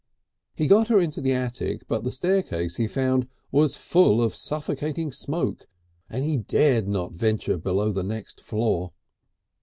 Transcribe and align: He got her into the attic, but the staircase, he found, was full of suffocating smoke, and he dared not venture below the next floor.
He 0.55 0.65
got 0.65 0.87
her 0.87 0.99
into 0.99 1.21
the 1.21 1.33
attic, 1.33 1.87
but 1.87 2.03
the 2.03 2.09
staircase, 2.09 2.77
he 2.77 2.87
found, 2.87 3.27
was 3.51 3.75
full 3.75 4.19
of 4.19 4.33
suffocating 4.33 5.11
smoke, 5.11 5.67
and 6.09 6.23
he 6.25 6.37
dared 6.37 6.87
not 6.87 7.11
venture 7.11 7.59
below 7.59 7.91
the 7.91 8.01
next 8.01 8.41
floor. 8.41 8.93